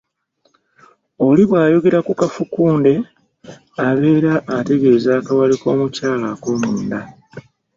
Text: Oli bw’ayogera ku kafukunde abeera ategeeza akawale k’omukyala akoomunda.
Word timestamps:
Oli 1.27 1.43
bw’ayogera 1.47 1.99
ku 2.07 2.13
kafukunde 2.19 2.93
abeera 3.87 4.33
ategeeza 4.57 5.09
akawale 5.19 5.55
k’omukyala 5.61 6.25
akoomunda. 6.33 6.99